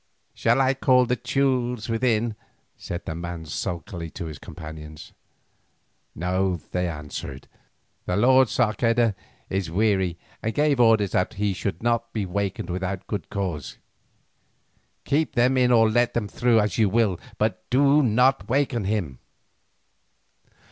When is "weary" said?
9.69-10.17